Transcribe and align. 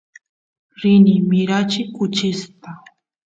rini 0.79 1.13
mirachiy 1.29 1.87
kuchista 1.95 2.69